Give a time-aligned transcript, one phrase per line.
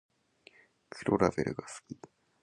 [0.89, 1.95] 黒ラベルが好き